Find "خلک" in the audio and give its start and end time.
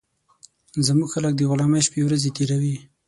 1.13-1.33